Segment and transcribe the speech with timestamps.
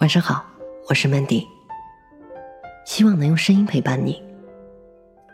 [0.00, 0.42] 晚上好，
[0.88, 1.46] 我是 Mandy，
[2.86, 4.22] 希望能用声音陪伴你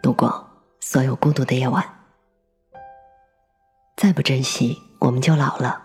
[0.02, 0.44] 度过
[0.81, 1.84] 所有孤独的夜晚。
[3.97, 5.81] 再不珍惜，我们就老了。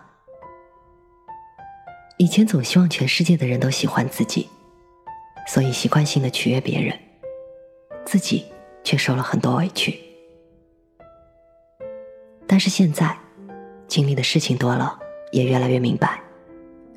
[2.18, 4.48] 以前总希望全世界的人都喜欢自己，
[5.46, 6.98] 所以习惯性的取悦别人，
[8.04, 8.44] 自己
[8.82, 9.96] 却受了很多委屈。
[12.48, 13.16] 但是现在，
[13.86, 14.98] 经历的事情多了，
[15.30, 16.20] 也越来越明白，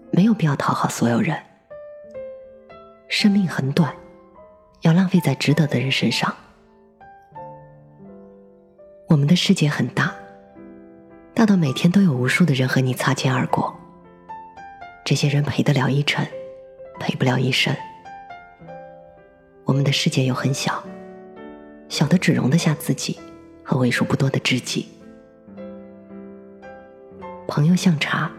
[0.09, 1.39] 没有必要讨好所有人。
[3.07, 3.93] 生命很短，
[4.81, 6.35] 要浪费在值得的人身上。
[9.07, 10.13] 我们的世界很大，
[11.33, 13.73] 大到每天都有无数的人和你擦肩而过。
[15.05, 16.25] 这些人陪得了一程，
[16.99, 17.73] 陪不了一生。
[19.63, 20.83] 我们的世界又很小，
[21.87, 23.19] 小的只容得下自己
[23.63, 24.89] 和为数不多的知己。
[27.47, 28.29] 朋友像茶，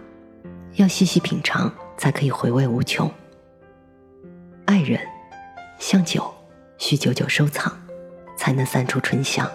[0.74, 3.10] 要细细品尝，才可以回味无穷。
[4.76, 5.00] 爱人
[5.78, 6.30] 像酒，
[6.76, 7.74] 需久久收藏，
[8.36, 9.50] 才能散出醇香。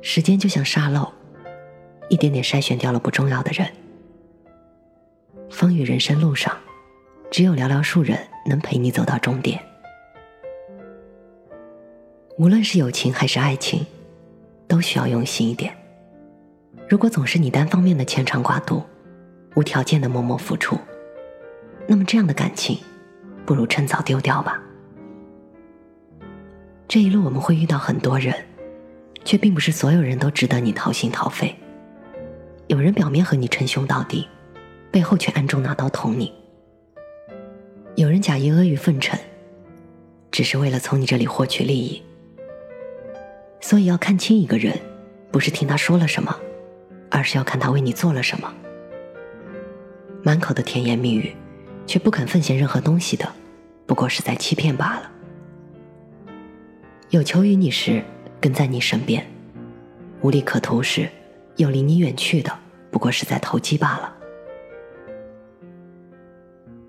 [0.00, 1.12] 时间就像沙漏，
[2.08, 3.70] 一点点筛选掉了不重要的人。
[5.50, 6.56] 风雨人生路上，
[7.30, 9.62] 只有寥寥数人能陪你走到终点。
[12.38, 13.84] 无论是友情还是爱情，
[14.66, 15.76] 都需要用心一点。
[16.88, 18.82] 如果总是你单方面的牵肠挂肚，
[19.56, 20.78] 无条件的默默付出，
[21.86, 22.78] 那么这样的感情。
[23.46, 24.60] 不如趁早丢掉吧。
[26.88, 28.34] 这一路我们会遇到很多人，
[29.24, 31.54] 却并不是所有人都值得你掏心掏肺。
[32.66, 34.26] 有人表面和你称兄道弟，
[34.90, 36.32] 背后却暗中拿刀捅你；
[37.94, 39.18] 有人假意阿谀奉承，
[40.30, 42.02] 只是为了从你这里获取利益。
[43.60, 44.76] 所以要看清一个人，
[45.30, 46.36] 不是听他说了什么，
[47.10, 48.52] 而是要看他为你做了什么。
[50.22, 51.34] 满口的甜言蜜语。
[51.86, 53.30] 却不肯奉献任何东西的，
[53.86, 55.10] 不过是在欺骗罢了。
[57.10, 58.02] 有求于你时，
[58.40, 59.22] 跟在你身边；
[60.20, 61.08] 无利可图时，
[61.56, 62.52] 又离你远去的，
[62.90, 64.12] 不过是在投机罢了。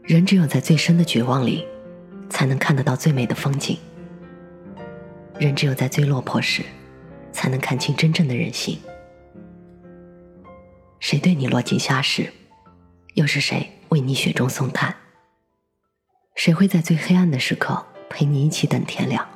[0.04, 1.66] 人只有在最深的绝望里，
[2.30, 3.76] 才能看得到最美的风景；
[5.38, 6.64] 人只有在最落魄时，
[7.32, 8.80] 才能看清真正的人性。
[11.00, 12.34] 谁对你落井下石？
[13.18, 13.72] 又是谁？
[13.90, 14.96] 为你雪中送炭，
[16.36, 19.28] 谁会在最黑暗的时刻陪你一起等天亮？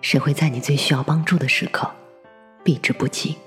[0.00, 1.88] 谁会在你最需要帮助的时刻
[2.64, 3.38] 避之不及？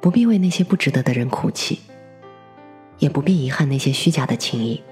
[0.00, 1.80] 不必为那些不值得的人哭泣，
[2.96, 4.82] 也不必遗憾那些虚假的情谊。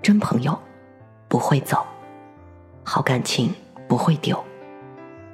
[0.00, 0.56] 真朋友
[1.26, 1.84] 不会走，
[2.84, 3.52] 好感情
[3.88, 4.44] 不会丢，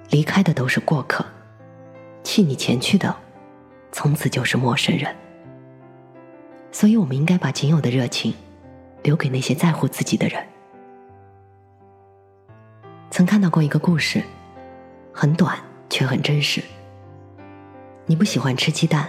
[0.08, 1.22] 离开的都是过客，
[2.22, 3.14] 弃你前去的。
[3.90, 5.14] 从此就是陌生人，
[6.70, 8.34] 所以我们应该把仅有的热情
[9.02, 10.46] 留给那些在乎自己的人。
[13.10, 14.22] 曾看到过一个故事，
[15.12, 16.62] 很短却很真实。
[18.06, 19.08] 你不喜欢吃鸡蛋，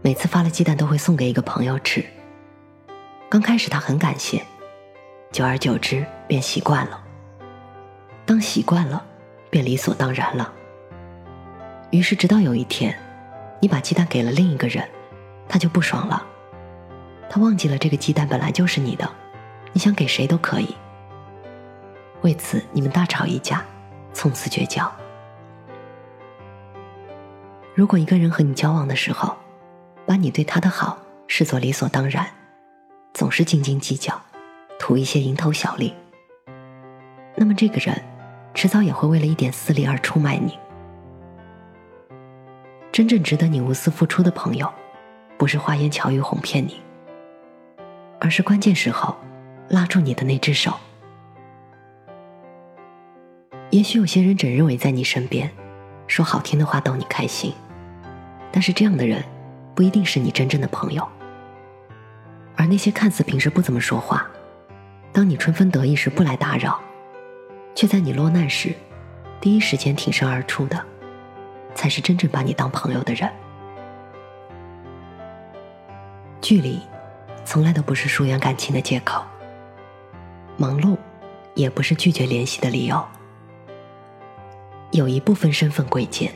[0.00, 2.04] 每次发了鸡蛋都会送给一个朋友吃。
[3.28, 4.42] 刚开始他很感谢，
[5.32, 7.02] 久而久之便习惯了。
[8.24, 9.04] 当习惯了，
[9.50, 10.50] 便理所当然了。
[11.90, 12.96] 于是直到有一天。
[13.64, 14.86] 你把鸡蛋给了另一个人，
[15.48, 16.22] 他就不爽了。
[17.30, 19.10] 他忘记了这个鸡蛋本来就是你的，
[19.72, 20.76] 你想给谁都可以。
[22.20, 23.64] 为此你们大吵一架，
[24.12, 24.92] 从此绝交。
[27.74, 29.34] 如果一个人和你交往的时候，
[30.04, 32.26] 把你对他的好视作理所当然，
[33.14, 34.20] 总是斤斤计较，
[34.78, 35.94] 图一些蝇头小利，
[37.34, 37.98] 那么这个人
[38.52, 40.58] 迟早也会为了一点私利而出卖你。
[42.94, 44.72] 真正值得你无私付出的朋友，
[45.36, 46.80] 不是花言巧语哄骗你，
[48.20, 49.16] 而是关键时候
[49.68, 50.72] 拉住你的那只手。
[53.70, 55.50] 也许有些人整日围在你身边，
[56.06, 57.52] 说好听的话逗你开心，
[58.52, 59.24] 但是这样的人
[59.74, 61.04] 不一定是你真正的朋友。
[62.54, 64.24] 而那些看似平时不怎么说话，
[65.12, 66.80] 当你春风得意时不来打扰，
[67.74, 68.72] 却在你落难时
[69.40, 70.80] 第一时间挺身而出的。
[71.74, 73.30] 才是真正把你当朋友的人。
[76.40, 76.80] 距离，
[77.44, 79.24] 从来都不是疏远感情的借口。
[80.56, 80.96] 忙碌，
[81.54, 83.04] 也不是拒绝联系的理由。
[84.92, 86.32] 友谊不分身份贵贱，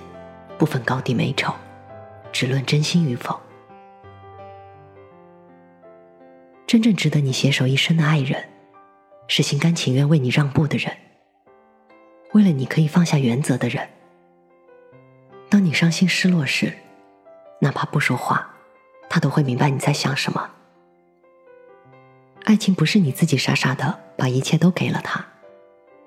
[0.59, 1.55] 不分高低美丑，
[2.33, 3.39] 只论真心与否。
[6.67, 8.49] 真正值得你携手一生的爱人，
[9.29, 10.97] 是心甘情愿为你让步的人，
[12.33, 13.89] 为了你可以放下原则的人。
[15.49, 16.73] 当你伤心失落时，
[17.61, 18.55] 哪怕不说话，
[19.09, 20.51] 他都会明白你在想什么。
[22.45, 25.27] 爱情不是你自己傻傻的把一切都给了他，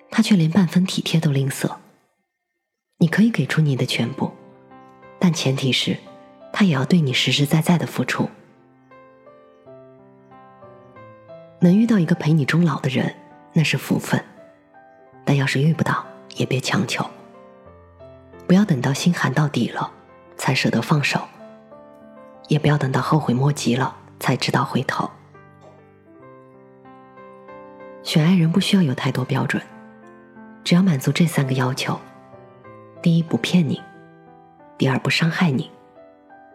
[0.09, 1.75] 他却连半分体贴都吝啬。
[2.97, 4.31] 你可以给出你的全部，
[5.19, 5.97] 但前提是，
[6.53, 8.29] 他也要对你实实在在的付出。
[11.59, 13.15] 能遇到一个陪你终老的人，
[13.53, 14.19] 那是福分；
[15.25, 16.05] 但要是遇不到，
[16.35, 17.03] 也别强求。
[18.51, 19.89] 不要等到心寒到底了，
[20.35, 21.21] 才舍得放手；
[22.49, 25.09] 也不要等到后悔莫及了，才知道回头。
[28.03, 29.63] 选爱人不需要有太多标准，
[30.65, 31.97] 只要满足这三个要求：
[33.01, 33.77] 第一，不骗你；
[34.77, 35.71] 第二，不伤害你；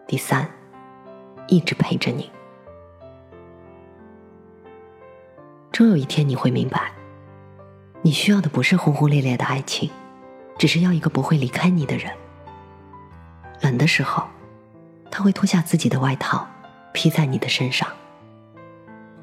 [0.05, 0.47] 第三，
[1.47, 2.29] 一直陪着你。
[5.71, 6.91] 终有一天你会明白，
[8.03, 9.89] 你需要的不是轰轰烈烈的爱情，
[10.57, 12.11] 只是要一个不会离开你的人。
[13.61, 14.23] 冷的时候，
[15.09, 16.47] 他会脱下自己的外套
[16.93, 17.87] 披在你的身上；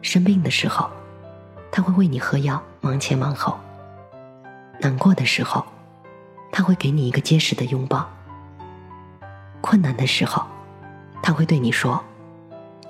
[0.02, 0.90] 生病的时候，
[1.70, 3.54] 他会为你喝药忙前忙后；
[4.81, 5.64] 难过的时候，
[6.50, 8.08] 他会给你一个结实的拥抱；
[9.60, 10.44] 困难的时候，
[11.22, 12.02] 他会对你说：“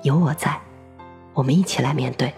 [0.03, 0.59] 有我在，
[1.33, 2.33] 我们一起来面对。”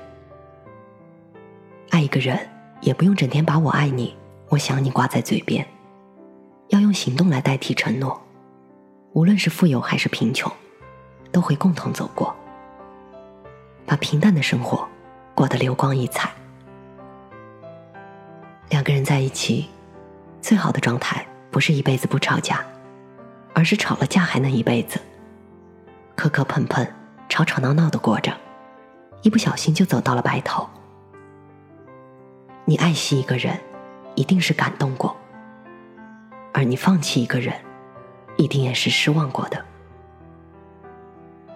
[1.92, 2.50] 爱一个人，
[2.82, 4.16] 也不用整天把我爱你、
[4.50, 5.66] 我想你挂在嘴边，
[6.70, 8.22] 要用行动来代替承诺。
[9.14, 10.52] 无论是富有还是贫穷，
[11.32, 12.36] 都会共同走过，
[13.86, 14.88] 把平淡的生活
[15.34, 16.30] 过得流光溢彩。
[18.70, 19.70] 两个人在一起，
[20.42, 22.64] 最好的状态不是一辈子不吵架，
[23.54, 25.00] 而是吵了架还能一辈子，
[26.16, 26.86] 磕磕碰碰、
[27.30, 28.32] 吵吵闹闹的过着，
[29.24, 30.68] 一不小心就走到了白头。
[32.66, 33.58] 你爱惜一个人，
[34.16, 35.16] 一定是感动过；
[36.58, 37.54] 而你放弃一个人，
[38.36, 39.64] 一定也是失望过的。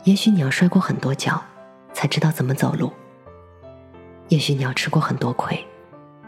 [0.03, 1.43] 也许你要摔过很多跤，
[1.91, 2.87] 才知道怎么走路；
[4.27, 5.65] 也许你要吃过很多亏，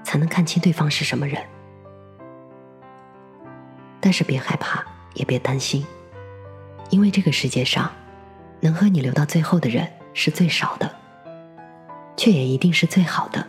[0.03, 1.39] 才能看清对方是什么人。
[4.01, 4.83] 但是别害怕，
[5.13, 5.85] 也别担心，
[6.89, 7.91] 因为这个世界上，
[8.59, 10.91] 能和你留到最后的人是最少的，
[12.17, 13.45] 却也一定是最好的。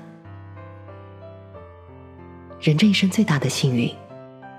[2.61, 3.91] 人这一生最大的幸运，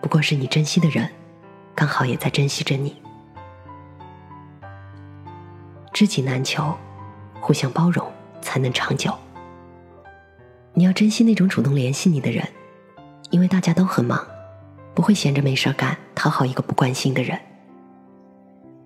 [0.06, 1.10] 不过是你珍惜的人，
[1.74, 2.96] 刚好也在珍惜着你。
[5.92, 6.78] 知己难求，
[7.42, 8.06] 互相包容
[8.40, 9.12] 才能长久。
[10.76, 12.48] 你要珍惜那种主动联系你的人，
[13.32, 14.24] 因为大家都很忙，
[14.94, 17.42] 不会闲着没事干讨好一个不关心的人。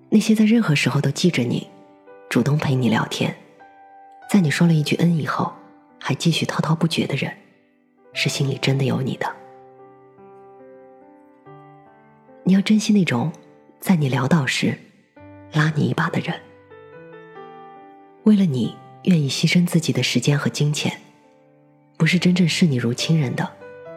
[0.08, 1.68] 那些在任何时候都记着你，
[2.30, 3.36] 主动陪你聊天，
[4.30, 5.52] 在你说了一句恩以后，
[6.00, 7.30] 还继续滔滔不绝的人。
[8.14, 9.30] 是心里真的有你的。
[12.50, 13.30] 你要珍惜那种
[13.78, 14.76] 在你潦倒时
[15.52, 16.34] 拉你一把的人，
[18.24, 21.00] 为了你愿意牺牲自己的时间和金钱，
[21.96, 23.48] 不是真正视你如亲人的，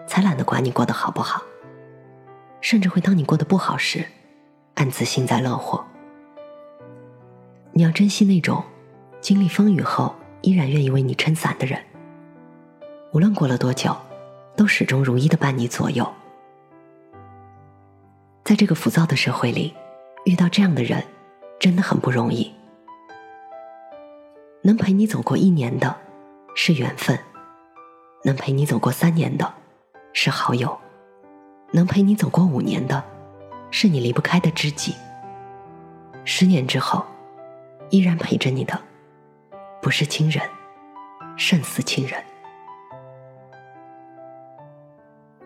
[0.05, 1.41] 才懒得管你过得好不好，
[2.61, 4.05] 甚至会当你过得不好时，
[4.75, 5.83] 暗自幸灾乐祸。
[7.71, 8.63] 你要珍惜那种
[9.19, 11.81] 经历风雨后依然愿意为你撑伞的人。
[13.13, 13.97] 无论过了多久，
[14.55, 16.07] 都始终如一的伴你左右。
[18.44, 19.74] 在这个浮躁的社会里，
[20.25, 21.01] 遇到这样的人，
[21.60, 22.54] 真的很不容易。
[24.63, 25.96] 能陪你走过一年的，
[26.53, 27.15] 是缘分；
[28.25, 29.53] 能陪你走过三年的，
[30.12, 30.67] 是好友；
[31.72, 33.01] 能陪你走过五年的，
[33.72, 34.94] 是你离不开的知己。
[36.25, 37.06] 十年之后，
[37.91, 38.77] 依然陪着你的，
[39.82, 40.44] 不是亲人，
[41.38, 42.22] 胜似亲人。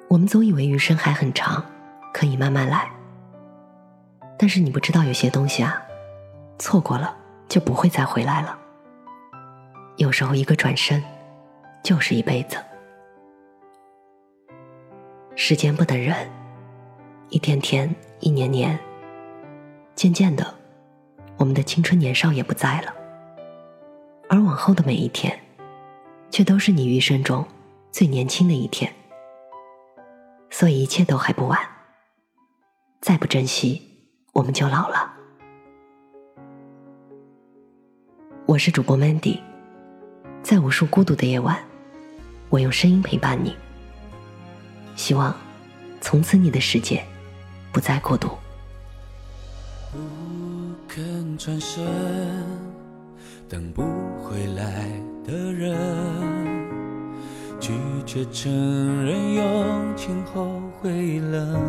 [0.08, 1.64] 我们总以为余生还很长，
[2.14, 2.90] 可以慢慢来。
[4.38, 5.82] 但是你不知道，有些东西啊，
[6.60, 7.16] 错过了
[7.50, 8.58] 就不会再回来了。
[9.96, 11.04] 有时候一个转身，
[11.84, 12.58] 就是一辈子。
[15.36, 16.30] 时间不等人，
[17.30, 18.78] 一天天，一年年，
[19.96, 20.54] 渐渐的，
[21.38, 22.94] 我们的青春年少也不在了。
[24.30, 25.40] 而往后的每一天，
[26.30, 27.46] 却都是你余生中
[27.92, 28.94] 最年轻的一天。
[30.50, 31.60] 所以一切都还不晚，
[33.00, 33.87] 再不珍惜，
[34.38, 35.12] 我们就老了。
[38.46, 39.40] 我是主播 Mandy，
[40.44, 41.58] 在无数孤独的夜晚，
[42.50, 43.56] 我用声音陪伴你。
[44.96, 45.36] 希望
[46.00, 47.04] 从此你的世界
[47.72, 48.28] 不再孤独。
[49.92, 49.98] 不
[50.88, 51.84] 肯转身，
[53.50, 53.82] 等不
[54.22, 54.88] 回来
[55.26, 55.76] 的人。
[57.60, 57.74] 拒
[58.06, 58.54] 绝承
[59.04, 61.60] 认用情后会冷，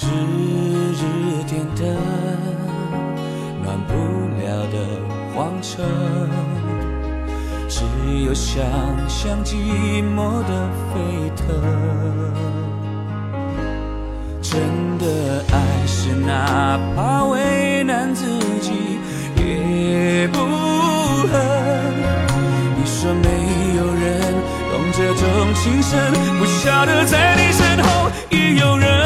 [0.00, 0.06] 日
[0.92, 1.84] 日点灯，
[3.64, 3.92] 暖不
[4.38, 4.74] 了的
[5.34, 5.84] 荒城，
[7.68, 7.82] 只
[8.24, 8.64] 有想
[9.08, 9.56] 象寂
[10.14, 10.94] 寞的沸
[11.34, 11.42] 腾。
[14.40, 14.60] 真
[14.98, 18.24] 的爱是哪怕为难自
[18.60, 18.70] 己
[19.36, 20.38] 也不
[21.26, 21.32] 恨。
[22.76, 23.28] 你说没
[23.76, 24.20] 有人
[24.70, 28.97] 懂这种情深，不晓得在你身后已有人。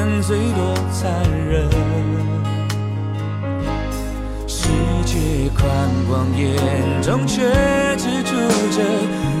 [0.00, 1.12] 人最多残
[1.46, 1.68] 忍。
[4.46, 4.68] 世
[5.04, 5.68] 界宽
[6.08, 6.56] 广，眼
[7.02, 7.42] 中却
[7.98, 8.32] 只住
[8.70, 8.80] 着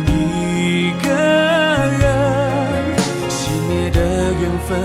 [0.06, 1.08] 一个
[1.98, 2.02] 人。
[3.30, 4.00] 熄灭的
[4.38, 4.78] 缘分，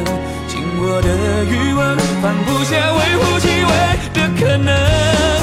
[0.48, 1.10] 紧握的
[1.44, 3.72] 余温，放不下微乎其微
[4.14, 5.35] 的可能。